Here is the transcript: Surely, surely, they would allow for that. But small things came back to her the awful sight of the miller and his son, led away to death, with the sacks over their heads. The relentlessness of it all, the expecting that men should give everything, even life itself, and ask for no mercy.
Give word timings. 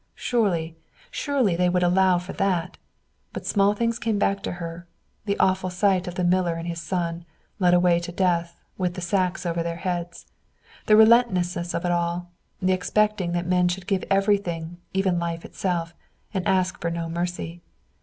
Surely, 0.15 0.75
surely, 1.11 1.55
they 1.55 1.69
would 1.69 1.83
allow 1.83 2.17
for 2.17 2.33
that. 2.33 2.79
But 3.33 3.45
small 3.45 3.75
things 3.75 3.99
came 3.99 4.17
back 4.17 4.41
to 4.41 4.53
her 4.53 4.87
the 5.25 5.37
awful 5.37 5.69
sight 5.69 6.07
of 6.07 6.15
the 6.15 6.23
miller 6.23 6.55
and 6.55 6.67
his 6.67 6.81
son, 6.81 7.23
led 7.59 7.75
away 7.75 7.99
to 7.99 8.11
death, 8.11 8.57
with 8.79 8.95
the 8.95 9.01
sacks 9.01 9.45
over 9.45 9.61
their 9.61 9.75
heads. 9.75 10.25
The 10.87 10.97
relentlessness 10.97 11.75
of 11.75 11.85
it 11.85 11.91
all, 11.91 12.31
the 12.59 12.73
expecting 12.73 13.33
that 13.33 13.45
men 13.45 13.67
should 13.67 13.85
give 13.85 14.03
everything, 14.09 14.77
even 14.91 15.19
life 15.19 15.45
itself, 15.45 15.93
and 16.33 16.47
ask 16.47 16.81
for 16.81 16.89
no 16.89 17.07
mercy. 17.07 17.61